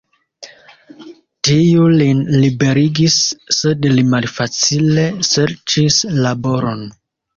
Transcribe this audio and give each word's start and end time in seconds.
Tiu 1.49 1.83
lin 1.99 2.23
liberigis, 2.45 3.17
sed 3.59 3.85
li 3.95 4.07
malfacile 4.15 5.05
serĉis 5.33 6.01
laboron. 6.25 6.83